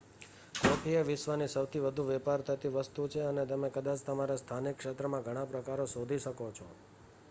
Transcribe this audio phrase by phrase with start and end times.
[0.55, 5.25] coffee એ વિશ્વની સૌથી વધુ વેપાર થતી વસ્તુ છે અને તમે કદાચ તમારા સ્થાનિક ક્ષેત્રમાં
[5.25, 6.67] ઘણા પ્રકારો શોધી શકો છો